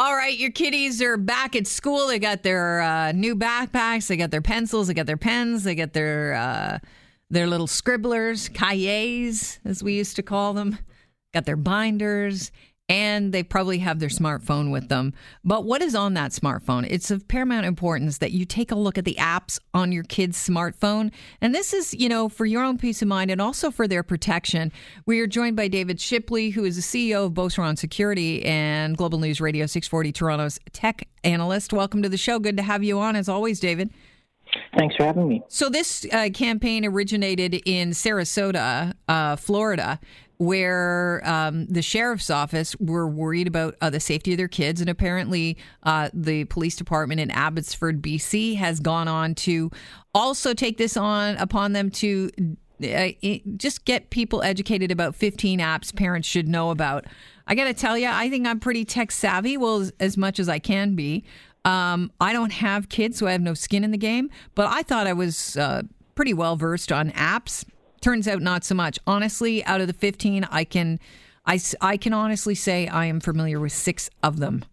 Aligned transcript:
All 0.00 0.16
right, 0.16 0.38
your 0.38 0.50
kiddies 0.50 1.02
are 1.02 1.18
back 1.18 1.54
at 1.54 1.66
school. 1.66 2.06
They 2.06 2.18
got 2.18 2.42
their 2.42 2.80
uh, 2.80 3.12
new 3.12 3.36
backpacks. 3.36 4.06
They 4.06 4.16
got 4.16 4.30
their 4.30 4.40
pencils. 4.40 4.86
They 4.86 4.94
got 4.94 5.04
their 5.04 5.18
pens. 5.18 5.62
They 5.62 5.74
got 5.74 5.92
their 5.92 6.32
uh, 6.32 6.78
their 7.28 7.46
little 7.46 7.66
scribblers, 7.66 8.48
cahiers, 8.48 9.58
as 9.62 9.82
we 9.82 9.92
used 9.92 10.16
to 10.16 10.22
call 10.22 10.54
them. 10.54 10.78
Got 11.34 11.44
their 11.44 11.58
binders, 11.58 12.50
and 12.90 13.32
they 13.32 13.44
probably 13.44 13.78
have 13.78 14.00
their 14.00 14.08
smartphone 14.08 14.72
with 14.72 14.88
them. 14.88 15.14
But 15.44 15.64
what 15.64 15.80
is 15.80 15.94
on 15.94 16.14
that 16.14 16.32
smartphone? 16.32 16.84
It's 16.90 17.12
of 17.12 17.28
paramount 17.28 17.64
importance 17.64 18.18
that 18.18 18.32
you 18.32 18.44
take 18.44 18.72
a 18.72 18.74
look 18.74 18.98
at 18.98 19.04
the 19.04 19.14
apps 19.14 19.60
on 19.72 19.92
your 19.92 20.02
kid's 20.02 20.36
smartphone. 20.36 21.12
And 21.40 21.54
this 21.54 21.72
is, 21.72 21.94
you 21.94 22.08
know, 22.08 22.28
for 22.28 22.44
your 22.44 22.64
own 22.64 22.78
peace 22.78 23.00
of 23.00 23.06
mind 23.06 23.30
and 23.30 23.40
also 23.40 23.70
for 23.70 23.86
their 23.86 24.02
protection. 24.02 24.72
We 25.06 25.20
are 25.20 25.28
joined 25.28 25.54
by 25.54 25.68
David 25.68 26.00
Shipley, 26.00 26.50
who 26.50 26.64
is 26.64 26.74
the 26.74 26.82
CEO 26.82 27.26
of 27.26 27.32
Beauceron 27.32 27.78
Security 27.78 28.44
and 28.44 28.96
Global 28.96 29.20
News 29.20 29.40
Radio 29.40 29.66
640 29.66 30.10
Toronto's 30.10 30.58
tech 30.72 31.06
analyst. 31.22 31.72
Welcome 31.72 32.02
to 32.02 32.08
the 32.08 32.16
show. 32.16 32.40
Good 32.40 32.56
to 32.56 32.64
have 32.64 32.82
you 32.82 32.98
on, 32.98 33.14
as 33.14 33.28
always, 33.28 33.60
David. 33.60 33.90
Thanks 34.76 34.96
for 34.96 35.04
having 35.04 35.28
me. 35.28 35.44
So, 35.46 35.68
this 35.68 36.04
uh, 36.12 36.28
campaign 36.34 36.84
originated 36.84 37.62
in 37.66 37.90
Sarasota, 37.90 38.94
uh, 39.06 39.36
Florida, 39.36 40.00
where 40.40 41.20
um, 41.28 41.66
the 41.66 41.82
sheriff's 41.82 42.30
office 42.30 42.74
were 42.80 43.06
worried 43.06 43.46
about 43.46 43.74
uh, 43.82 43.90
the 43.90 44.00
safety 44.00 44.32
of 44.32 44.38
their 44.38 44.48
kids. 44.48 44.80
And 44.80 44.88
apparently, 44.88 45.58
uh, 45.82 46.08
the 46.14 46.44
police 46.44 46.76
department 46.76 47.20
in 47.20 47.30
Abbotsford, 47.30 48.00
BC, 48.00 48.56
has 48.56 48.80
gone 48.80 49.06
on 49.06 49.34
to 49.34 49.70
also 50.14 50.54
take 50.54 50.78
this 50.78 50.96
on 50.96 51.36
upon 51.36 51.74
them 51.74 51.90
to 51.90 52.30
uh, 52.82 53.08
just 53.58 53.84
get 53.84 54.08
people 54.08 54.42
educated 54.42 54.90
about 54.90 55.14
15 55.14 55.60
apps 55.60 55.94
parents 55.94 56.26
should 56.26 56.48
know 56.48 56.70
about. 56.70 57.04
I 57.46 57.54
got 57.54 57.64
to 57.64 57.74
tell 57.74 57.98
you, 57.98 58.08
I 58.08 58.30
think 58.30 58.46
I'm 58.46 58.60
pretty 58.60 58.86
tech 58.86 59.12
savvy, 59.12 59.58
well, 59.58 59.82
as, 59.82 59.92
as 60.00 60.16
much 60.16 60.38
as 60.38 60.48
I 60.48 60.58
can 60.58 60.94
be. 60.94 61.22
Um, 61.66 62.10
I 62.18 62.32
don't 62.32 62.52
have 62.52 62.88
kids, 62.88 63.18
so 63.18 63.26
I 63.26 63.32
have 63.32 63.42
no 63.42 63.52
skin 63.52 63.84
in 63.84 63.90
the 63.90 63.98
game, 63.98 64.30
but 64.54 64.68
I 64.68 64.84
thought 64.84 65.06
I 65.06 65.12
was 65.12 65.58
uh, 65.58 65.82
pretty 66.14 66.32
well 66.32 66.56
versed 66.56 66.90
on 66.90 67.10
apps 67.10 67.66
Turns 68.00 68.26
out 68.26 68.40
not 68.40 68.64
so 68.64 68.74
much. 68.74 68.98
Honestly, 69.06 69.64
out 69.64 69.80
of 69.80 69.86
the 69.86 69.92
15, 69.92 70.44
I 70.50 70.64
can 70.64 70.98
I, 71.46 71.60
I 71.80 71.96
can 71.96 72.12
honestly 72.12 72.54
say 72.54 72.86
I 72.86 73.06
am 73.06 73.18
familiar 73.18 73.58
with 73.58 73.72
6 73.72 74.10
of 74.22 74.38
them. 74.38 74.64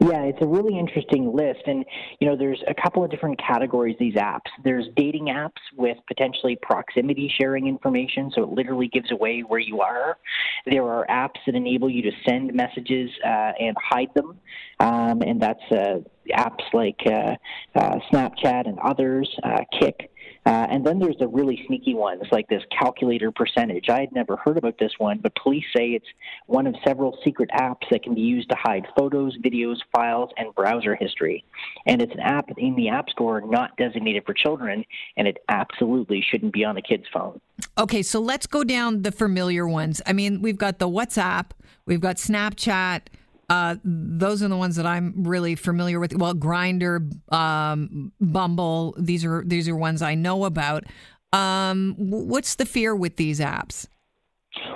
Yeah, 0.00 0.22
it's 0.22 0.38
a 0.42 0.46
really 0.46 0.78
interesting 0.78 1.34
list. 1.34 1.62
And, 1.66 1.84
you 2.20 2.28
know, 2.28 2.36
there's 2.36 2.62
a 2.68 2.74
couple 2.74 3.04
of 3.04 3.10
different 3.10 3.38
categories, 3.38 3.96
these 3.98 4.14
apps. 4.14 4.50
There's 4.62 4.86
dating 4.96 5.26
apps 5.26 5.60
with 5.76 5.96
potentially 6.06 6.58
proximity 6.60 7.32
sharing 7.40 7.66
information, 7.66 8.30
so 8.34 8.42
it 8.42 8.50
literally 8.50 8.88
gives 8.88 9.10
away 9.12 9.40
where 9.40 9.60
you 9.60 9.80
are. 9.80 10.18
There 10.66 10.84
are 10.84 11.06
apps 11.08 11.38
that 11.46 11.54
enable 11.54 11.88
you 11.88 12.02
to 12.02 12.12
send 12.28 12.52
messages 12.54 13.10
uh, 13.24 13.52
and 13.58 13.76
hide 13.82 14.10
them, 14.14 14.38
um, 14.80 15.22
and 15.22 15.40
that's 15.40 15.62
uh, 15.70 16.00
apps 16.30 16.64
like 16.72 17.00
uh, 17.06 17.36
uh 17.74 17.98
Snapchat 18.12 18.68
and 18.68 18.78
others, 18.80 19.28
uh, 19.42 19.60
Kik. 19.78 20.10
Uh, 20.46 20.66
and 20.70 20.84
then 20.84 20.98
there's 20.98 21.16
the 21.18 21.28
really 21.28 21.62
sneaky 21.66 21.94
ones, 21.94 22.22
like 22.30 22.46
this 22.48 22.62
calculator 22.78 23.32
percentage. 23.32 23.88
I 23.88 24.00
had 24.00 24.12
never 24.12 24.36
heard 24.36 24.58
about 24.58 24.78
this 24.78 24.92
one, 24.98 25.18
but 25.18 25.34
police 25.36 25.64
say 25.74 25.90
it's 25.90 26.06
one 26.46 26.66
of 26.66 26.74
several 26.86 27.18
secret 27.24 27.48
apps 27.54 27.88
that 27.90 28.02
can 28.02 28.14
be 28.14 28.20
used 28.20 28.50
to 28.50 28.56
hide 28.58 28.86
photos, 28.96 29.36
videos, 29.38 29.76
files, 29.94 30.30
and 30.36 30.54
browser 30.54 30.94
history. 30.94 31.44
And 31.86 32.02
it's 32.02 32.12
an 32.12 32.20
app 32.20 32.50
in 32.58 32.74
the 32.76 32.88
App 32.88 33.08
Store 33.08 33.40
not 33.40 33.76
designated 33.78 34.24
for 34.26 34.34
children, 34.34 34.84
and 35.16 35.26
it 35.26 35.38
absolutely 35.48 36.22
shouldn't 36.30 36.52
be 36.52 36.64
on 36.64 36.76
a 36.76 36.82
kid's 36.82 37.06
phone. 37.12 37.40
Okay, 37.78 38.02
so 38.02 38.20
let's 38.20 38.46
go 38.46 38.64
down 38.64 39.02
the 39.02 39.12
familiar 39.12 39.66
ones. 39.66 40.02
I 40.04 40.12
mean, 40.12 40.42
we've 40.42 40.58
got 40.58 40.78
the 40.78 40.88
WhatsApp, 40.88 41.46
we've 41.86 42.00
got 42.00 42.16
Snapchat. 42.16 43.00
Uh, 43.48 43.76
those 43.84 44.42
are 44.42 44.48
the 44.48 44.56
ones 44.56 44.76
that 44.76 44.86
I'm 44.86 45.24
really 45.24 45.54
familiar 45.54 46.00
with. 46.00 46.16
Well, 46.16 46.34
Grindr, 46.34 47.10
um, 47.32 48.12
Bumble. 48.20 48.94
These 48.98 49.24
are 49.24 49.44
these 49.46 49.68
are 49.68 49.76
ones 49.76 50.02
I 50.02 50.14
know 50.14 50.44
about. 50.44 50.84
Um, 51.32 51.94
what's 51.98 52.54
the 52.54 52.64
fear 52.64 52.94
with 52.94 53.16
these 53.16 53.40
apps? 53.40 53.86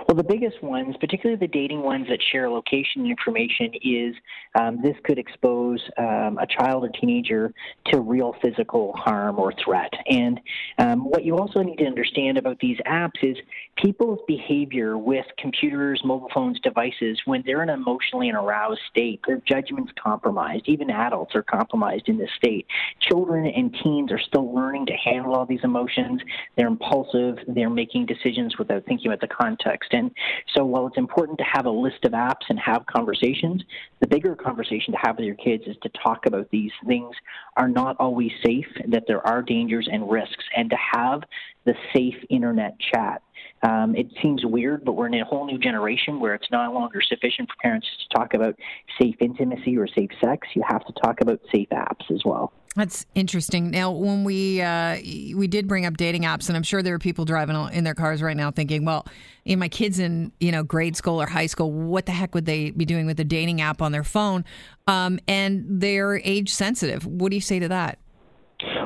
Well, 0.09 0.17
the 0.17 0.25
biggest 0.25 0.63
ones, 0.63 0.97
particularly 1.01 1.39
the 1.39 1.47
dating 1.47 1.83
ones 1.83 2.07
that 2.09 2.19
share 2.33 2.51
location 2.51 3.07
information, 3.07 3.73
is 3.83 4.15
um, 4.59 4.81
this 4.83 4.97
could 5.05 5.19
expose 5.19 5.81
um, 5.99 6.39
a 6.39 6.47
child 6.47 6.85
or 6.85 6.89
teenager 6.89 7.53
to 7.87 8.01
real 8.01 8.35
physical 8.43 8.93
harm 8.97 9.39
or 9.39 9.53
threat. 9.65 9.93
And 10.09 10.41
um, 10.79 11.01
what 11.09 11.25
you 11.25 11.39
also 11.39 11.63
need 11.63 11.77
to 11.77 11.87
understand 11.87 12.39
about 12.39 12.59
these 12.59 12.79
apps 12.87 13.23
is 13.23 13.37
people's 13.77 14.19
behavior 14.27 14.99
with 14.99 15.27
computers, 15.39 16.01
mobile 16.05 16.31
phones, 16.35 16.59
devices, 16.61 17.21
when 17.25 17.43
they're 17.47 17.63
in 17.63 17.71
an 17.71 17.79
emotionally 17.79 18.29
and 18.29 18.37
aroused 18.37 18.81
state, 18.91 19.21
their 19.27 19.41
judgment's 19.47 19.93
compromised. 20.03 20.65
Even 20.67 20.91
adults 20.91 21.35
are 21.35 21.43
compromised 21.43 22.09
in 22.09 22.19
this 22.19 22.31
state. 22.37 22.67
Children 23.01 23.47
and 23.47 23.77
teens 23.83 24.11
are 24.11 24.21
still 24.21 24.53
learning 24.53 24.87
to 24.87 24.95
handle 24.95 25.35
all 25.35 25.47
these 25.47 25.63
emotions. 25.63 26.21
They're 26.57 26.67
impulsive. 26.67 27.39
They're 27.47 27.71
making 27.71 28.07
decisions 28.07 28.59
without 28.59 28.85
thinking 28.85 29.13
about 29.13 29.21
the 29.21 29.29
context. 29.29 29.68
And 29.93 30.11
so 30.55 30.65
while 30.65 30.87
it's 30.87 30.97
important 30.97 31.39
to 31.39 31.45
have 31.45 31.67
a 31.67 31.71
list 31.71 32.05
of 32.05 32.13
apps 32.13 32.49
and 32.49 32.59
have 32.59 32.87
conversations, 32.87 33.63
the 34.01 34.07
bigger 34.07 34.35
conversation 34.35 34.93
to 34.93 34.99
have 35.03 35.17
with 35.17 35.27
your 35.27 35.35
kids 35.37 35.65
is 35.67 35.77
to 35.83 35.91
talk 36.03 36.27
about 36.27 36.49
these 36.51 36.73
things 36.87 37.15
are 37.57 37.69
not 37.69 37.97
always 37.99 38.33
safe, 38.45 38.67
that 38.89 39.05
there 39.07 39.27
are 39.27 39.43
dangers 39.43 39.89
and 39.91 40.11
risks, 40.11 40.45
and 40.57 40.71
to 40.71 40.77
have 40.77 41.23
the 41.65 41.75
safe 41.95 42.17
internet 42.31 42.79
chat. 42.79 43.23
Um, 43.63 43.97
it 43.97 44.07
seems 44.23 44.45
weird, 44.45 44.85
but 44.85 44.93
we're 44.93 45.07
in 45.07 45.15
a 45.15 45.25
whole 45.25 45.47
new 45.47 45.59
generation 45.59 46.21
where 46.21 46.35
it's 46.35 46.51
no 46.51 46.73
longer 46.73 47.01
sufficient 47.01 47.49
for 47.49 47.57
parents 47.63 47.87
to 47.87 48.19
talk 48.19 48.35
about 48.35 48.55
safe 49.01 49.17
intimacy 49.21 49.77
or 49.77 49.89
safe 49.89 50.11
sex. 50.23 50.47
You 50.55 50.63
have 50.69 50.85
to 50.87 50.93
talk 51.03 51.21
about 51.21 51.41
safe 51.53 51.69
apps 51.71 52.11
as 52.11 52.23
well. 52.25 52.53
That's 52.77 53.07
interesting. 53.17 53.73
Now, 53.73 53.91
when 53.91 54.23
we 54.23 54.63
uh, 54.63 54.99
we 55.03 55.49
did 55.49 55.67
bring 55.67 55.85
up 55.85 55.97
dating 55.97 56.23
apps, 56.23 56.47
and 56.47 56.57
I'm 56.57 56.63
sure 56.63 56.81
there 56.81 56.95
are 56.95 57.01
people 57.01 57.25
driving 57.25 57.57
in 57.73 57.83
their 57.83 57.95
cars 57.95 58.23
right 58.23 58.37
now 58.37 58.53
thinking, 58.53 58.85
"Well, 58.85 59.05
in 59.45 59.59
my 59.59 59.69
kids 59.69 59.99
in 59.99 60.31
you 60.39 60.53
know 60.53 60.63
grade 60.63 60.95
school 60.95 61.21
or 61.21 61.27
high 61.27 61.47
school, 61.47 61.73
what 61.73 62.07
the 62.07 62.13
heck 62.13 62.37
would 62.37 62.47
they 62.47 62.71
be 62.71 62.85
doing 62.85 63.07
with 63.07 63.19
a 63.19 63.25
dating 63.25 63.61
app 63.61 63.83
on 63.83 63.91
their 63.91 64.05
phone?" 64.05 64.45
Um, 64.87 65.19
and 65.27 65.65
they're 65.69 66.21
age 66.23 66.51
sensitive. 66.51 67.05
What 67.05 67.31
do 67.31 67.37
you 67.37 67.41
say 67.41 67.59
to 67.59 67.67
that? 67.69 67.99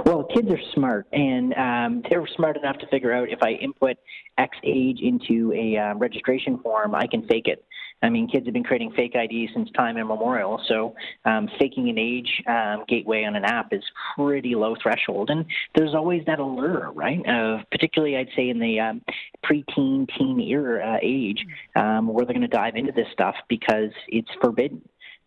Well, 0.04 0.24
kids 0.24 0.48
are 0.50 0.60
smart, 0.74 1.06
and 1.12 1.54
um, 1.54 2.02
they're 2.08 2.26
smart 2.34 2.56
enough 2.56 2.78
to 2.78 2.86
figure 2.88 3.12
out 3.12 3.28
if 3.28 3.40
I 3.42 3.52
input 3.52 3.96
X 4.36 4.56
age 4.64 4.98
into 5.00 5.52
a 5.54 5.76
uh, 5.76 5.94
registration 5.94 6.58
form, 6.58 6.94
I 6.94 7.06
can 7.06 7.26
fake 7.28 7.46
it. 7.46 7.64
I 8.02 8.08
mean, 8.08 8.28
kids 8.28 8.46
have 8.46 8.52
been 8.52 8.64
creating 8.64 8.92
fake 8.96 9.14
IDs 9.14 9.52
since 9.54 9.70
time 9.72 9.96
immemorial. 9.96 10.60
So, 10.66 10.94
um, 11.24 11.48
faking 11.60 11.88
an 11.88 11.98
age 11.98 12.42
um, 12.48 12.84
gateway 12.88 13.22
on 13.24 13.36
an 13.36 13.44
app 13.44 13.72
is 13.72 13.82
pretty 14.16 14.56
low 14.56 14.74
threshold. 14.82 15.30
And 15.30 15.44
there's 15.76 15.94
always 15.94 16.24
that 16.26 16.40
allure, 16.40 16.90
right? 16.92 17.20
Of 17.28 17.60
particularly, 17.70 18.16
I'd 18.16 18.28
say 18.34 18.48
in 18.48 18.58
the 18.58 18.80
um, 18.80 19.02
preteen, 19.44 20.08
teen 20.18 20.40
era 20.40 20.94
uh, 20.94 20.98
age, 21.00 21.44
um, 21.76 22.08
where 22.08 22.24
they're 22.24 22.34
going 22.34 22.48
to 22.48 22.48
dive 22.48 22.74
into 22.74 22.92
this 22.92 23.06
stuff 23.12 23.36
because 23.48 23.90
it's 24.08 24.30
forbidden. 24.40 24.82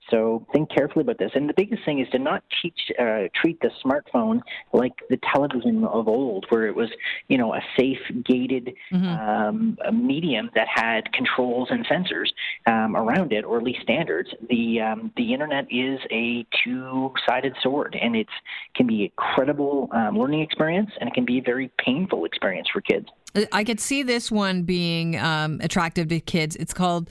So 0.09 0.45
think 0.53 0.69
carefully 0.69 1.03
about 1.03 1.17
this. 1.17 1.31
And 1.33 1.49
the 1.49 1.53
biggest 1.53 1.83
thing 1.85 1.99
is 1.99 2.07
to 2.11 2.19
not 2.19 2.43
teach, 2.61 2.79
uh, 2.99 3.23
treat 3.33 3.59
the 3.61 3.71
smartphone 3.83 4.41
like 4.73 4.93
the 5.09 5.19
television 5.33 5.83
of 5.83 6.07
old, 6.07 6.45
where 6.49 6.67
it 6.67 6.75
was, 6.75 6.89
you 7.27 7.37
know, 7.37 7.53
a 7.53 7.61
safe, 7.77 7.99
gated 8.23 8.73
mm-hmm. 8.91 9.05
um, 9.07 9.77
medium 9.93 10.49
that 10.55 10.67
had 10.73 11.11
controls 11.13 11.69
and 11.71 11.85
censors 11.89 12.31
um, 12.67 12.95
around 12.95 13.33
it, 13.33 13.45
or 13.45 13.57
at 13.57 13.63
least 13.63 13.81
standards. 13.81 14.29
The 14.49 14.81
um, 14.81 15.11
the 15.17 15.33
internet 15.33 15.65
is 15.71 15.99
a 16.11 16.45
two-sided 16.63 17.55
sword, 17.61 17.97
and 17.99 18.15
it 18.15 18.27
can 18.75 18.87
be 18.87 19.05
a 19.05 19.11
credible 19.15 19.89
um, 19.91 20.17
learning 20.17 20.41
experience, 20.41 20.91
and 20.99 21.09
it 21.09 21.13
can 21.13 21.25
be 21.25 21.39
a 21.39 21.41
very 21.41 21.71
painful 21.83 22.25
experience 22.25 22.67
for 22.71 22.81
kids. 22.81 23.07
I 23.51 23.63
could 23.63 23.79
see 23.79 24.03
this 24.03 24.31
one 24.31 24.63
being 24.63 25.19
um, 25.19 25.59
attractive 25.61 26.07
to 26.09 26.19
kids. 26.19 26.55
It's 26.55 26.73
called 26.73 27.09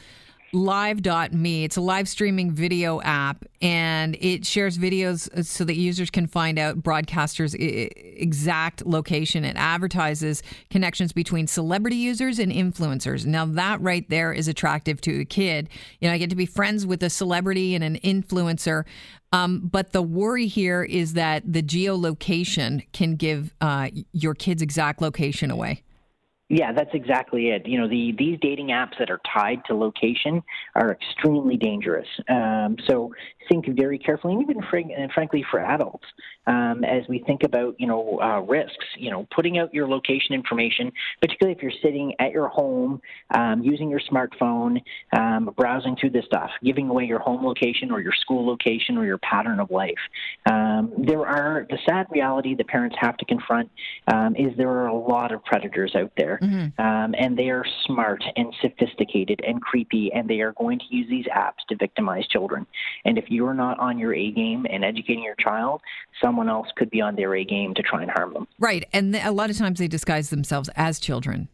live.me. 0.54 1.64
It's 1.64 1.76
a 1.76 1.80
live 1.80 2.08
streaming 2.08 2.52
video 2.52 3.00
app 3.02 3.44
and 3.60 4.16
it 4.20 4.46
shares 4.46 4.78
videos 4.78 5.32
uh, 5.36 5.42
so 5.42 5.64
that 5.64 5.76
users 5.76 6.10
can 6.10 6.26
find 6.26 6.58
out 6.58 6.82
broadcasters' 6.82 7.54
exact 7.58 8.86
location. 8.86 9.44
It 9.44 9.56
advertises 9.56 10.42
connections 10.70 11.12
between 11.12 11.46
celebrity 11.46 11.96
users 11.96 12.38
and 12.38 12.52
influencers. 12.52 13.26
Now, 13.26 13.44
that 13.46 13.80
right 13.80 14.08
there 14.08 14.32
is 14.32 14.48
attractive 14.48 15.00
to 15.02 15.20
a 15.20 15.24
kid. 15.24 15.68
You 16.00 16.08
know, 16.08 16.14
I 16.14 16.18
get 16.18 16.30
to 16.30 16.36
be 16.36 16.46
friends 16.46 16.86
with 16.86 17.02
a 17.02 17.10
celebrity 17.10 17.74
and 17.74 17.82
an 17.82 17.96
influencer. 17.98 18.84
Um, 19.32 19.62
but 19.64 19.92
the 19.92 20.02
worry 20.02 20.46
here 20.46 20.84
is 20.84 21.14
that 21.14 21.42
the 21.52 21.62
geolocation 21.62 22.86
can 22.92 23.16
give 23.16 23.52
uh, 23.60 23.88
your 24.12 24.34
kid's 24.34 24.62
exact 24.62 25.02
location 25.02 25.50
away. 25.50 25.82
Yeah, 26.50 26.72
that's 26.72 26.90
exactly 26.92 27.48
it. 27.48 27.66
You 27.66 27.80
know, 27.80 27.88
the 27.88 28.12
these 28.18 28.38
dating 28.40 28.68
apps 28.68 28.98
that 28.98 29.10
are 29.10 29.20
tied 29.32 29.64
to 29.66 29.74
location 29.74 30.42
are 30.74 30.92
extremely 30.92 31.56
dangerous. 31.56 32.06
Um, 32.28 32.76
so 32.86 33.14
think 33.48 33.66
very 33.68 33.98
carefully, 33.98 34.34
and 34.34 34.42
even 34.42 34.62
and 34.92 35.10
frankly 35.12 35.44
for 35.50 35.60
adults, 35.60 36.04
um, 36.46 36.84
as 36.84 37.02
we 37.08 37.20
think 37.20 37.42
about 37.42 37.74
you 37.78 37.86
know 37.86 38.20
uh, 38.20 38.40
risks. 38.40 38.84
You 38.96 39.10
know, 39.10 39.26
putting 39.34 39.58
out 39.58 39.72
your 39.72 39.88
location 39.88 40.34
information, 40.34 40.92
particularly 41.20 41.56
if 41.56 41.62
you're 41.62 41.72
sitting 41.82 42.14
at 42.18 42.32
your 42.32 42.48
home 42.48 43.00
um, 43.34 43.62
using 43.62 43.90
your 43.90 44.00
smartphone, 44.00 44.80
um, 45.16 45.50
browsing 45.56 45.96
through 45.96 46.10
this 46.10 46.24
stuff, 46.26 46.50
giving 46.62 46.88
away 46.88 47.04
your 47.04 47.18
home 47.18 47.44
location 47.44 47.90
or 47.90 48.00
your 48.00 48.12
school 48.12 48.46
location 48.46 48.96
or 48.96 49.04
your 49.04 49.18
pattern 49.18 49.60
of 49.60 49.70
life. 49.70 49.94
Um, 50.50 50.92
there 50.98 51.26
are 51.26 51.66
the 51.70 51.78
sad 51.88 52.06
reality 52.10 52.54
that 52.54 52.68
parents 52.68 52.96
have 53.00 53.16
to 53.18 53.24
confront 53.24 53.70
um, 54.12 54.36
is 54.36 54.56
there 54.56 54.70
are 54.70 54.86
a 54.86 54.96
lot 54.96 55.32
of 55.32 55.44
predators 55.44 55.94
out 55.94 56.12
there, 56.16 56.38
mm-hmm. 56.42 56.64
Um, 56.80 57.14
and 57.18 57.36
they 57.36 57.50
are 57.50 57.64
smart 57.86 58.22
and 58.36 58.54
sophisticated 58.60 59.40
and 59.46 59.60
creepy, 59.60 60.10
and 60.12 60.28
they 60.28 60.40
are 60.40 60.52
going 60.52 60.78
to 60.78 60.84
use 60.90 61.08
these 61.08 61.26
apps 61.26 61.64
to 61.68 61.76
victimize 61.76 62.26
children. 62.28 62.66
And 63.04 63.18
if 63.18 63.26
you're 63.28 63.54
not 63.54 63.78
on 63.78 63.98
your 63.98 64.14
A 64.14 64.30
game 64.32 64.66
and 64.68 64.84
educating 64.84 65.22
your 65.22 65.36
child, 65.36 65.80
someone 66.34 66.48
else 66.48 66.66
could 66.76 66.90
be 66.90 67.00
on 67.00 67.14
their 67.14 67.34
A 67.36 67.44
game 67.44 67.74
to 67.74 67.82
try 67.82 68.02
and 68.02 68.10
harm 68.10 68.32
them. 68.32 68.48
Right. 68.58 68.88
And 68.92 69.14
a 69.14 69.30
lot 69.30 69.50
of 69.50 69.56
times 69.56 69.78
they 69.78 69.86
disguise 69.86 70.30
themselves 70.30 70.68
as 70.74 70.98
children. 70.98 71.48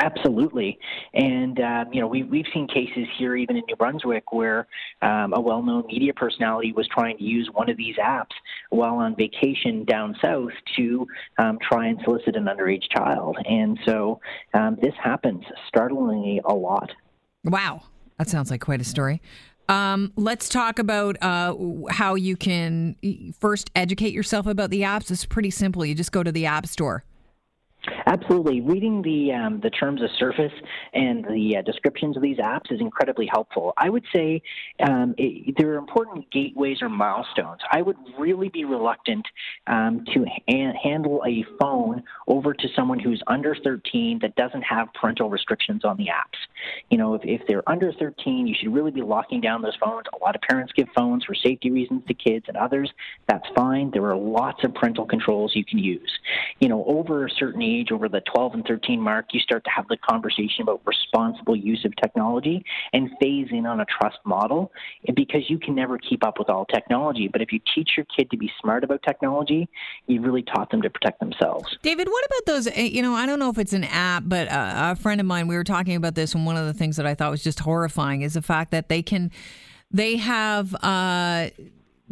Absolutely, 0.00 0.78
and 1.12 1.60
um, 1.60 1.92
you 1.92 2.00
know 2.00 2.06
we've 2.06 2.26
we've 2.30 2.46
seen 2.54 2.66
cases 2.66 3.06
here 3.18 3.36
even 3.36 3.58
in 3.58 3.62
New 3.68 3.76
Brunswick 3.76 4.32
where 4.32 4.66
um, 5.02 5.34
a 5.34 5.40
well-known 5.40 5.86
media 5.86 6.14
personality 6.14 6.72
was 6.72 6.88
trying 6.88 7.18
to 7.18 7.22
use 7.22 7.50
one 7.52 7.68
of 7.68 7.76
these 7.76 7.96
apps 7.96 8.32
while 8.70 8.94
on 8.94 9.14
vacation 9.14 9.84
down 9.84 10.16
south 10.24 10.52
to 10.76 11.06
um, 11.36 11.58
try 11.60 11.88
and 11.88 12.00
solicit 12.04 12.36
an 12.36 12.44
underage 12.44 12.84
child, 12.90 13.36
and 13.44 13.78
so 13.84 14.18
um, 14.54 14.78
this 14.80 14.94
happens 14.98 15.44
startlingly 15.68 16.40
a 16.46 16.54
lot. 16.54 16.90
Wow, 17.44 17.82
that 18.16 18.30
sounds 18.30 18.50
like 18.50 18.62
quite 18.62 18.80
a 18.80 18.84
story. 18.84 19.20
Um, 19.68 20.12
let's 20.16 20.48
talk 20.48 20.78
about 20.78 21.16
uh, 21.22 21.54
how 21.90 22.14
you 22.14 22.36
can 22.36 22.96
first 23.38 23.70
educate 23.74 24.12
yourself 24.12 24.46
about 24.46 24.70
the 24.70 24.82
apps. 24.82 25.10
It's 25.10 25.24
pretty 25.24 25.50
simple. 25.50 25.84
You 25.84 25.94
just 25.94 26.12
go 26.12 26.22
to 26.22 26.32
the 26.32 26.46
App 26.46 26.66
Store. 26.66 27.04
Absolutely. 28.06 28.60
Reading 28.60 29.02
the 29.02 29.32
um, 29.32 29.60
the 29.60 29.70
terms 29.70 30.02
of 30.02 30.10
service 30.18 30.52
and 30.92 31.24
the 31.24 31.56
uh, 31.58 31.62
descriptions 31.62 32.16
of 32.16 32.22
these 32.22 32.38
apps 32.38 32.72
is 32.72 32.80
incredibly 32.80 33.28
helpful. 33.30 33.72
I 33.76 33.90
would 33.90 34.04
say 34.14 34.42
um, 34.86 35.14
it, 35.18 35.54
there 35.58 35.70
are 35.74 35.76
important 35.76 36.30
gateways 36.30 36.78
or 36.82 36.88
milestones. 36.88 37.60
I 37.70 37.82
would 37.82 37.96
really 38.18 38.48
be 38.48 38.64
reluctant 38.64 39.26
um, 39.66 40.04
to 40.14 40.24
ha- 40.24 40.72
handle 40.82 41.22
a 41.26 41.44
phone 41.60 42.02
over 42.26 42.54
to 42.54 42.68
someone 42.74 42.98
who's 42.98 43.22
under 43.26 43.54
13 43.62 44.18
that 44.22 44.34
doesn't 44.36 44.62
have 44.62 44.88
parental 44.94 45.30
restrictions 45.30 45.84
on 45.84 45.96
the 45.96 46.06
apps. 46.06 46.38
You 46.90 46.98
know, 46.98 47.14
if, 47.14 47.22
if 47.24 47.46
they're 47.46 47.68
under 47.68 47.92
13, 47.92 48.46
you 48.46 48.54
should 48.58 48.74
really 48.74 48.90
be 48.90 49.02
locking 49.02 49.40
down 49.40 49.62
those 49.62 49.76
phones. 49.82 50.06
A 50.12 50.24
lot 50.24 50.34
of 50.34 50.42
parents 50.42 50.72
give 50.74 50.88
phones 50.94 51.24
for 51.24 51.34
safety 51.34 51.70
reasons 51.70 52.02
to 52.08 52.14
kids 52.14 52.46
and 52.48 52.56
others. 52.56 52.90
That's 53.28 53.46
fine. 53.54 53.90
There 53.92 54.06
are 54.06 54.16
lots 54.16 54.64
of 54.64 54.74
parental 54.74 55.06
controls 55.06 55.52
you 55.54 55.64
can 55.64 55.78
use. 55.78 56.10
You 56.60 56.68
know, 56.68 56.84
over 56.86 57.26
a 57.26 57.30
certain 57.30 57.62
age, 57.62 57.91
age, 57.91 57.91
over 57.92 58.08
the 58.08 58.22
12 58.34 58.54
and 58.54 58.64
13 58.66 59.00
mark, 59.00 59.26
you 59.32 59.40
start 59.40 59.64
to 59.64 59.70
have 59.70 59.86
the 59.88 59.96
conversation 59.96 60.62
about 60.62 60.80
responsible 60.84 61.54
use 61.54 61.84
of 61.84 61.94
technology 61.96 62.64
and 62.92 63.10
phase 63.20 63.48
in 63.50 63.66
on 63.66 63.80
a 63.80 63.84
trust 63.84 64.18
model 64.24 64.72
because 65.14 65.42
you 65.48 65.58
can 65.58 65.74
never 65.74 65.98
keep 65.98 66.24
up 66.24 66.38
with 66.38 66.48
all 66.48 66.64
technology. 66.66 67.28
But 67.28 67.42
if 67.42 67.52
you 67.52 67.60
teach 67.74 67.90
your 67.96 68.06
kid 68.16 68.30
to 68.30 68.36
be 68.36 68.50
smart 68.60 68.84
about 68.84 69.02
technology, 69.02 69.68
you've 70.06 70.24
really 70.24 70.42
taught 70.42 70.70
them 70.70 70.82
to 70.82 70.90
protect 70.90 71.20
themselves. 71.20 71.76
David, 71.82 72.08
what 72.08 72.24
about 72.26 72.46
those? 72.46 72.66
Eh, 72.66 72.84
you 72.84 73.02
know, 73.02 73.14
I 73.14 73.26
don't 73.26 73.38
know 73.38 73.50
if 73.50 73.58
it's 73.58 73.72
an 73.72 73.84
app, 73.84 74.24
but 74.26 74.48
uh, 74.48 74.94
a 74.96 74.96
friend 74.96 75.20
of 75.20 75.26
mine, 75.26 75.46
we 75.46 75.56
were 75.56 75.64
talking 75.64 75.96
about 75.96 76.14
this, 76.14 76.34
and 76.34 76.46
one 76.46 76.56
of 76.56 76.66
the 76.66 76.74
things 76.74 76.96
that 76.96 77.06
I 77.06 77.14
thought 77.14 77.30
was 77.30 77.44
just 77.44 77.60
horrifying 77.60 78.22
is 78.22 78.34
the 78.34 78.42
fact 78.42 78.70
that 78.70 78.88
they 78.88 79.02
can, 79.02 79.30
they 79.90 80.16
have, 80.16 80.74
uh, 80.82 81.50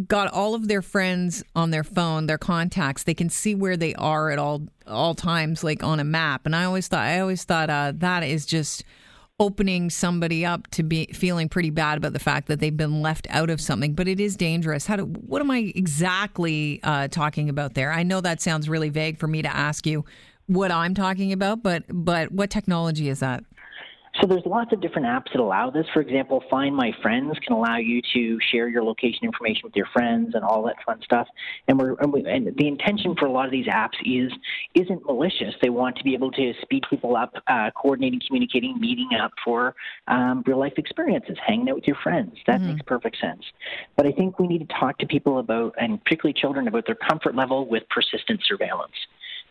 got 0.07 0.33
all 0.33 0.55
of 0.55 0.69
their 0.69 0.83
friends 0.83 1.43
on 1.55 1.71
their 1.71 1.85
phone, 1.85 2.27
their 2.27 2.39
contacts. 2.39 3.05
They 3.05 3.15
can 3.15 3.31
see 3.31 3.55
where 3.55 3.77
they 3.77 3.95
are 3.95 4.31
at 4.31 4.39
all 4.39 4.63
all 4.87 5.15
times, 5.15 5.63
like 5.63 5.83
on 5.83 6.01
a 6.01 6.05
map. 6.05 6.43
And 6.47 6.55
I 6.55 6.65
always 6.65 6.89
thought, 6.89 7.05
I 7.05 7.21
always 7.21 7.45
thought 7.45 7.71
uh, 7.71 7.93
that 7.97 8.23
is 8.23 8.47
just 8.47 8.85
opening 9.39 9.89
somebody 9.89 10.45
up 10.45 10.69
to 10.69 10.83
be 10.83 11.07
feeling 11.07 11.49
pretty 11.49 11.71
bad 11.71 11.97
about 11.97 12.13
the 12.13 12.19
fact 12.19 12.47
that 12.49 12.61
they've 12.61 12.77
been 12.77 13.01
left 13.01 13.27
out 13.31 13.49
of 13.49 13.61
something. 13.61 13.95
But 13.95 14.07
it 14.07 14.21
is 14.21 14.37
dangerous. 14.37 14.87
How 14.87 14.97
do? 14.97 15.05
What 15.05 15.41
am 15.41 15.51
I 15.51 15.73
exactly 15.75 16.81
uh, 16.83 17.09
talking 17.09 17.49
about 17.49 17.75
there? 17.75 17.93
I 17.93 18.03
know 18.03 18.21
that 18.21 18.41
sounds 18.41 18.69
really 18.69 18.91
vague 18.91 19.19
for 19.19 19.27
me 19.27 19.43
to 19.43 19.55
ask 19.55 19.87
you 19.87 20.05
what 20.47 20.73
I'm 20.73 20.95
talking 20.95 21.33
about, 21.33 21.63
but 21.63 21.85
but 21.89 22.33
what 22.33 22.51
technology 22.51 23.09
is 23.09 23.21
that? 23.21 23.45
So 24.21 24.27
there's 24.27 24.45
lots 24.45 24.73
of 24.73 24.83
different 24.83 25.07
apps 25.07 25.33
that 25.33 25.41
allow 25.41 25.71
this. 25.71 25.87
For 25.95 26.01
example, 26.01 26.45
Find 26.51 26.77
My 26.77 26.93
Friends 27.01 27.39
can 27.47 27.57
allow 27.57 27.79
you 27.79 28.03
to 28.13 28.39
share 28.53 28.69
your 28.69 28.85
location 28.85 29.21
information 29.25 29.63
with 29.65 29.75
your 29.75 29.87
friends 29.95 30.35
and 30.35 30.45
all 30.45 30.63
that 30.65 30.77
fun 30.85 31.01
stuff. 31.03 31.27
And 31.69 31.79
we're 31.79 31.95
and, 31.95 32.13
we, 32.13 32.25
and 32.27 32.55
the 32.57 32.69
intention 32.69 33.15
for 33.19 33.27
a 33.27 33.33
lot 33.33 33.47
of 33.47 33.51
these 33.51 33.67
apps 33.67 33.97
is 34.05 34.31
isn't 34.75 35.07
malicious. 35.07 35.55
They 35.63 35.71
want 35.71 35.97
to 35.97 36.05
be 36.05 36.13
able 36.13 36.31
to 36.33 36.53
speed 36.61 36.85
people 36.91 37.17
up, 37.17 37.33
uh, 37.47 37.71
coordinating, 37.71 38.21
communicating, 38.27 38.79
meeting 38.79 39.09
up 39.19 39.33
for 39.43 39.75
um, 40.09 40.43
real 40.47 40.59
life 40.59 40.75
experiences, 40.77 41.39
hanging 41.47 41.71
out 41.71 41.77
with 41.77 41.87
your 41.87 41.97
friends. 42.03 42.37
That 42.47 42.61
mm-hmm. 42.61 42.75
makes 42.75 42.83
perfect 42.83 43.19
sense. 43.21 43.43
But 43.97 44.07
I 44.07 44.13
think 44.13 44.39
we 44.39 44.49
need 44.49 44.69
to 44.69 44.75
talk 44.79 44.99
to 44.99 45.07
people 45.07 45.39
about, 45.39 45.75
and 45.81 46.03
particularly 46.05 46.39
children, 46.39 46.69
about 46.69 46.85
their 46.85 46.95
comfort 46.95 47.35
level 47.35 47.67
with 47.67 47.85
persistent 47.89 48.41
surveillance 48.47 48.93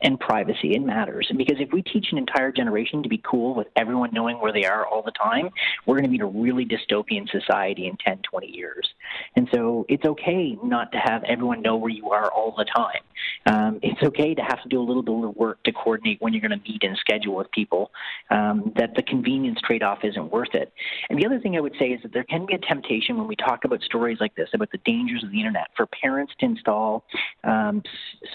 and 0.02 0.20
privacy. 0.20 0.76
It 0.76 0.82
matters. 0.82 1.28
And 1.30 1.38
because 1.38 1.58
if 1.60 1.72
we 1.72 1.82
teach 1.82 2.08
an 2.12 2.18
entire 2.18 2.52
generation 2.52 3.04
to 3.04 3.10
be 3.10 3.22
cool 3.24 3.56
with 3.56 3.68
everyone 3.76 4.12
knowing 4.14 4.38
where 4.38 4.54
they 4.54 4.66
are 4.66 4.86
all 4.86 5.02
the 5.02 5.12
time, 5.12 5.50
we're 5.86 5.96
going 5.96 6.06
to 6.06 6.10
be 6.10 6.16
in 6.16 6.22
a 6.22 6.26
really 6.26 6.66
dystopian 6.66 7.30
society 7.30 7.88
in 7.88 7.98
10, 7.98 8.20
20 8.30 8.48
years. 8.48 8.88
And 9.36 9.48
so 9.54 9.86
it's 9.90 10.06
okay 10.06 10.58
not 10.64 10.92
to 10.92 10.98
have 10.98 11.24
everyone 11.24 11.62
know 11.62 11.76
where 11.76 11.92
you 11.92 12.12
are 12.12 12.32
all 12.32 12.54
the 12.58 12.66
time. 12.66 13.02
Um, 13.46 13.80
it's 13.82 14.02
okay 14.02 14.34
to 14.34 14.42
have 14.42 14.62
to 14.64 14.70
do 14.70 14.82
a 14.82 14.84
little 14.84 15.04
bit 15.04 15.30
of 15.30 15.36
work 15.36 15.62
to 15.64 15.72
coordinate 15.72 16.22
when 16.22 16.34
you're 16.34 16.42
going 16.42 16.58
to 16.58 16.70
meet 16.70 16.84
and 16.84 16.98
schedule 16.98 17.36
with 17.36 17.52
people, 17.52 17.92
um, 18.30 18.72
that 18.78 18.96
the 18.96 19.04
convenience 19.04 19.60
trade 19.66 19.84
off 19.84 20.00
isn't 20.04 20.32
worth 20.32 20.54
it. 20.54 20.72
And 21.10 21.20
the 21.20 21.26
other 21.26 21.40
thing 21.40 21.58
I 21.58 21.60
would 21.60 21.76
say 21.80 21.88
is 21.88 22.02
that 22.04 22.14
there 22.14 22.24
can 22.24 22.46
be 22.46 22.54
a 22.54 22.58
temptation 22.58 23.18
when 23.18 23.28
we 23.28 23.36
talk 23.36 23.66
about 23.66 23.82
stories 23.82 24.18
like 24.20 24.36
this, 24.36 24.50
about 24.54 24.72
the 24.72 24.80
dangers 24.80 25.24
of 25.24 25.32
the 25.32 25.40
internet, 25.40 25.68
for 25.76 25.86
parents 25.88 26.34
to 26.40 26.46
install 26.46 27.04
um, 27.44 27.84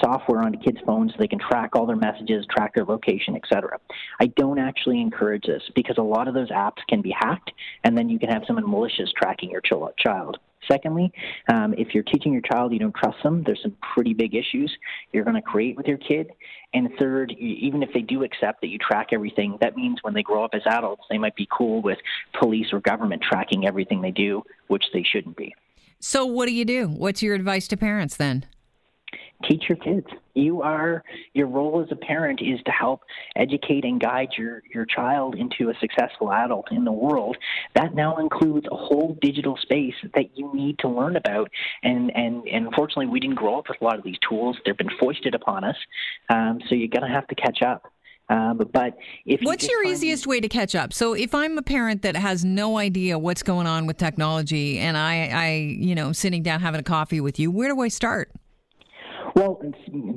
software 0.02 0.42
onto 0.42 0.58
kids' 0.58 0.78
phones 0.84 1.12
so 1.12 1.16
they 1.18 1.28
can 1.28 1.40
all 1.74 1.86
their 1.86 1.96
messages, 1.96 2.46
track 2.50 2.74
their 2.74 2.84
location, 2.84 3.36
etc. 3.36 3.78
I 4.20 4.26
don't 4.26 4.58
actually 4.58 5.00
encourage 5.00 5.44
this 5.46 5.62
because 5.74 5.96
a 5.98 6.02
lot 6.02 6.28
of 6.28 6.34
those 6.34 6.50
apps 6.50 6.78
can 6.88 7.00
be 7.00 7.14
hacked, 7.16 7.52
and 7.84 7.96
then 7.96 8.08
you 8.08 8.18
can 8.18 8.28
have 8.28 8.42
someone 8.46 8.68
malicious 8.68 9.12
tracking 9.16 9.50
your 9.50 9.62
child. 9.62 10.38
Secondly, 10.70 11.12
um, 11.52 11.74
if 11.74 11.88
you're 11.94 12.04
teaching 12.04 12.32
your 12.32 12.40
child 12.40 12.72
you 12.72 12.78
don't 12.78 12.94
trust 12.94 13.22
them, 13.22 13.42
there's 13.44 13.60
some 13.62 13.76
pretty 13.94 14.14
big 14.14 14.34
issues 14.34 14.74
you're 15.12 15.24
going 15.24 15.36
to 15.36 15.42
create 15.42 15.76
with 15.76 15.86
your 15.86 15.98
kid. 15.98 16.30
And 16.72 16.88
third, 16.98 17.32
even 17.38 17.82
if 17.82 17.90
they 17.92 18.00
do 18.00 18.24
accept 18.24 18.62
that 18.62 18.68
you 18.68 18.78
track 18.78 19.08
everything, 19.12 19.58
that 19.60 19.76
means 19.76 19.98
when 20.00 20.14
they 20.14 20.22
grow 20.22 20.42
up 20.42 20.52
as 20.54 20.62
adults, 20.66 21.02
they 21.10 21.18
might 21.18 21.36
be 21.36 21.46
cool 21.56 21.82
with 21.82 21.98
police 22.40 22.68
or 22.72 22.80
government 22.80 23.22
tracking 23.22 23.66
everything 23.66 24.00
they 24.00 24.10
do, 24.10 24.42
which 24.68 24.84
they 24.94 25.02
shouldn't 25.02 25.36
be. 25.36 25.54
So, 26.00 26.24
what 26.24 26.46
do 26.46 26.54
you 26.54 26.64
do? 26.64 26.88
What's 26.88 27.22
your 27.22 27.34
advice 27.34 27.68
to 27.68 27.76
parents 27.76 28.16
then? 28.16 28.46
teach 29.48 29.64
your 29.68 29.76
kids. 29.76 30.06
You 30.34 30.62
are 30.62 31.02
your 31.32 31.46
role 31.46 31.82
as 31.84 31.90
a 31.92 31.96
parent 31.96 32.40
is 32.42 32.60
to 32.66 32.72
help 32.72 33.02
educate 33.36 33.84
and 33.84 34.00
guide 34.00 34.28
your 34.36 34.62
your 34.72 34.84
child 34.84 35.36
into 35.36 35.70
a 35.70 35.74
successful 35.80 36.32
adult 36.32 36.70
in 36.72 36.84
the 36.84 36.92
world. 36.92 37.36
That 37.74 37.94
now 37.94 38.16
includes 38.16 38.66
a 38.70 38.76
whole 38.76 39.16
digital 39.20 39.56
space 39.62 39.94
that 40.14 40.36
you 40.36 40.52
need 40.54 40.78
to 40.80 40.88
learn 40.88 41.16
about. 41.16 41.50
And 41.82 42.14
and, 42.16 42.46
and 42.48 42.66
unfortunately, 42.66 43.06
we 43.06 43.20
didn't 43.20 43.36
grow 43.36 43.58
up 43.58 43.68
with 43.68 43.80
a 43.80 43.84
lot 43.84 43.98
of 43.98 44.04
these 44.04 44.18
tools. 44.28 44.56
They've 44.64 44.76
been 44.76 44.90
foisted 45.00 45.34
upon 45.34 45.64
us. 45.64 45.76
Um, 46.28 46.60
so 46.68 46.74
you're 46.74 46.88
going 46.88 47.08
to 47.08 47.14
have 47.14 47.26
to 47.28 47.34
catch 47.34 47.62
up. 47.62 47.84
Um, 48.30 48.58
but 48.72 48.96
if 49.26 49.40
what's 49.42 49.68
you 49.68 49.72
your 49.72 49.84
easiest 49.84 50.26
way 50.26 50.40
to 50.40 50.48
catch 50.48 50.74
up? 50.74 50.92
So 50.94 51.12
if 51.12 51.34
I'm 51.34 51.58
a 51.58 51.62
parent 51.62 52.02
that 52.02 52.16
has 52.16 52.44
no 52.44 52.78
idea 52.78 53.18
what's 53.18 53.42
going 53.42 53.66
on 53.66 53.86
with 53.86 53.98
technology, 53.98 54.78
and 54.78 54.96
I, 54.96 55.28
I, 55.28 55.50
you 55.78 55.94
know, 55.94 56.12
sitting 56.12 56.42
down 56.42 56.60
having 56.60 56.80
a 56.80 56.84
coffee 56.84 57.20
with 57.20 57.38
you, 57.38 57.50
where 57.50 57.68
do 57.68 57.80
I 57.80 57.88
start? 57.88 58.32
Well, 59.34 59.60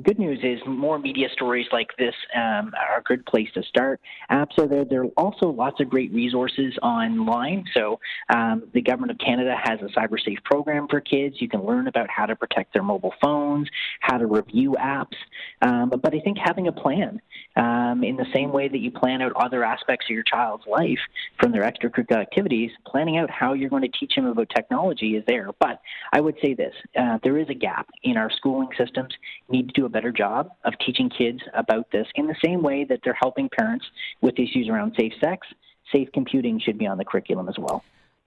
good 0.04 0.20
news 0.20 0.38
is 0.44 0.60
more 0.64 0.96
media 1.00 1.26
stories 1.32 1.66
like 1.72 1.88
this 1.98 2.14
um, 2.36 2.72
are 2.78 2.98
a 2.98 3.02
good 3.02 3.26
place 3.26 3.48
to 3.54 3.64
start. 3.64 4.00
Apps 4.30 4.56
are 4.58 4.68
there. 4.68 4.84
There 4.84 5.02
are 5.02 5.10
also 5.16 5.48
lots 5.48 5.80
of 5.80 5.90
great 5.90 6.12
resources 6.12 6.78
online. 6.82 7.64
So 7.74 7.98
um, 8.32 8.68
the 8.74 8.80
Government 8.80 9.10
of 9.10 9.18
Canada 9.18 9.56
has 9.60 9.80
a 9.80 9.86
cyber 9.98 10.24
safe 10.24 10.38
program 10.44 10.86
for 10.88 11.00
kids. 11.00 11.34
You 11.40 11.48
can 11.48 11.66
learn 11.66 11.88
about 11.88 12.08
how 12.08 12.26
to 12.26 12.36
protect 12.36 12.72
their 12.72 12.84
mobile 12.84 13.12
phones, 13.20 13.68
how 13.98 14.18
to 14.18 14.26
review 14.26 14.76
apps. 14.78 15.16
Um, 15.62 15.90
but 15.90 16.14
I 16.14 16.20
think 16.20 16.38
having 16.38 16.68
a 16.68 16.72
plan 16.72 17.20
um, 17.56 18.04
in 18.04 18.14
the 18.14 18.26
same 18.32 18.52
way 18.52 18.68
that 18.68 18.78
you 18.78 18.92
plan 18.92 19.20
out 19.20 19.32
other 19.34 19.64
aspects 19.64 20.06
of 20.08 20.14
your 20.14 20.22
child's 20.22 20.64
life 20.68 21.00
from 21.40 21.50
their 21.50 21.62
extracurricular 21.62 22.20
activities, 22.20 22.70
planning 22.86 23.18
out 23.18 23.30
how 23.30 23.54
you're 23.54 23.70
going 23.70 23.82
to 23.82 23.98
teach 23.98 24.14
them 24.14 24.26
about 24.26 24.48
technology 24.54 25.16
is 25.16 25.24
there. 25.26 25.50
But 25.58 25.80
I 26.12 26.20
would 26.20 26.36
say 26.40 26.54
this, 26.54 26.74
uh, 26.96 27.18
there 27.24 27.36
is 27.36 27.48
a 27.48 27.54
gap 27.54 27.88
in 28.04 28.16
our 28.16 28.30
schooling 28.30 28.68
system 28.78 29.07
need 29.48 29.68
to 29.68 29.72
do 29.72 29.86
a 29.86 29.88
better 29.88 30.12
job 30.12 30.50
of 30.64 30.74
teaching 30.84 31.10
kids 31.10 31.40
about 31.54 31.90
this 31.90 32.06
in 32.14 32.26
the 32.26 32.36
same 32.44 32.62
way 32.62 32.84
that 32.84 33.00
they're 33.04 33.18
helping 33.20 33.48
parents 33.48 33.86
with 34.20 34.38
issues 34.38 34.68
around 34.68 34.94
safe 34.98 35.12
sex. 35.20 35.46
Safe 35.92 36.08
computing 36.12 36.60
should 36.60 36.78
be 36.78 36.86
on 36.86 36.98
the 36.98 37.04
curriculum 37.04 37.48
as 37.48 37.56
well. 37.58 37.82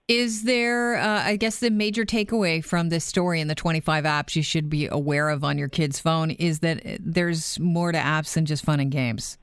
Is 0.08 0.42
there, 0.42 0.96
uh, 0.96 1.22
I 1.22 1.36
guess, 1.36 1.60
the 1.60 1.70
major 1.70 2.04
takeaway 2.04 2.64
from 2.64 2.88
this 2.88 3.04
story 3.04 3.40
and 3.40 3.48
the 3.48 3.54
25 3.54 4.04
apps 4.04 4.34
you 4.34 4.42
should 4.42 4.68
be 4.68 4.88
aware 4.88 5.28
of 5.28 5.44
on 5.44 5.58
your 5.58 5.68
kid's 5.68 6.00
phone 6.00 6.32
is 6.32 6.58
that 6.58 6.82
there's 7.00 7.58
more 7.60 7.92
to 7.92 7.98
apps 7.98 8.34
than 8.34 8.44
just 8.44 8.64
fun 8.64 8.80
and 8.80 8.90
games? 8.90 9.38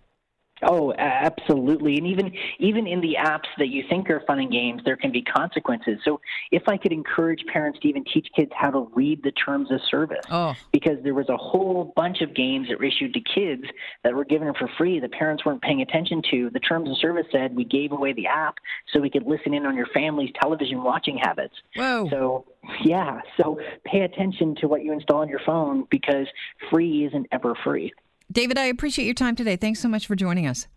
Oh, 0.63 0.93
absolutely. 0.97 1.97
And 1.97 2.07
even 2.07 2.33
even 2.59 2.87
in 2.87 3.01
the 3.01 3.15
apps 3.19 3.47
that 3.57 3.69
you 3.69 3.83
think 3.89 4.09
are 4.09 4.21
fun 4.27 4.39
and 4.39 4.51
games, 4.51 4.81
there 4.83 4.97
can 4.97 5.11
be 5.11 5.21
consequences. 5.21 5.99
So 6.03 6.19
if 6.51 6.63
I 6.67 6.77
could 6.77 6.91
encourage 6.91 7.45
parents 7.45 7.79
to 7.79 7.87
even 7.87 8.03
teach 8.03 8.27
kids 8.35 8.51
how 8.55 8.71
to 8.71 8.89
read 8.93 9.23
the 9.23 9.31
terms 9.31 9.71
of 9.71 9.79
service, 9.89 10.25
oh. 10.29 10.55
because 10.71 10.97
there 11.03 11.13
was 11.13 11.29
a 11.29 11.37
whole 11.37 11.93
bunch 11.95 12.21
of 12.21 12.33
games 12.33 12.67
that 12.69 12.79
were 12.79 12.85
issued 12.85 13.13
to 13.13 13.21
kids 13.21 13.63
that 14.03 14.13
were 14.13 14.25
given 14.25 14.53
for 14.53 14.69
free, 14.77 14.99
the 14.99 15.09
parents 15.09 15.45
weren't 15.45 15.61
paying 15.61 15.81
attention 15.81 16.21
to. 16.31 16.49
The 16.49 16.59
terms 16.59 16.89
of 16.89 16.97
service 16.97 17.25
said 17.31 17.55
we 17.55 17.65
gave 17.65 17.91
away 17.91 18.13
the 18.13 18.27
app 18.27 18.55
so 18.91 18.99
we 18.99 19.09
could 19.09 19.25
listen 19.25 19.53
in 19.53 19.65
on 19.65 19.75
your 19.75 19.87
family's 19.87 20.31
television 20.41 20.83
watching 20.83 21.17
habits. 21.17 21.55
Whoa. 21.75 22.07
So 22.09 22.45
yeah, 22.83 23.21
so 23.37 23.59
pay 23.85 24.01
attention 24.01 24.55
to 24.55 24.67
what 24.67 24.83
you 24.83 24.91
install 24.91 25.21
on 25.21 25.29
your 25.29 25.41
phone 25.45 25.85
because 25.89 26.27
free 26.69 27.05
isn't 27.05 27.27
ever 27.31 27.55
free. 27.63 27.93
David, 28.31 28.57
I 28.57 28.65
appreciate 28.65 29.05
your 29.05 29.15
time 29.15 29.35
today. 29.35 29.55
Thanks 29.55 29.79
so 29.79 29.87
much 29.87 30.05
for 30.05 30.15
joining 30.15 30.45
us. 30.45 30.67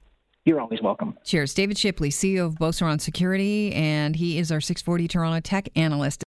You're 0.44 0.60
always 0.60 0.80
welcome. 0.82 1.18
Cheers. 1.24 1.54
David 1.54 1.78
Shipley, 1.78 2.10
CEO 2.10 2.46
of 2.46 2.54
Beauceron 2.54 3.00
Security, 3.00 3.72
and 3.72 4.16
he 4.16 4.38
is 4.38 4.50
our 4.50 4.60
640 4.60 5.06
Toronto 5.06 5.40
Tech 5.40 5.68
Analyst. 5.76 6.24